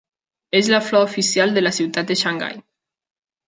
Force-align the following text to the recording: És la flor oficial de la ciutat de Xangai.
És 0.59 0.69
la 0.75 0.79
flor 0.87 1.05
oficial 1.09 1.55
de 1.59 1.65
la 1.67 1.75
ciutat 1.81 2.09
de 2.13 2.21
Xangai. 2.25 2.61